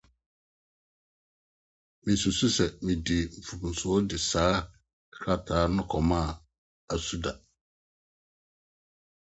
Misusuw 2.03 2.51
sɛ 2.57 2.65
midii 2.85 3.25
mfomso 3.39 3.89
de 4.09 4.17
saa 4.29 4.55
krataa 5.13 5.65
no 5.75 5.81
kɔmaa 5.91 6.29
Asuda. 6.93 7.31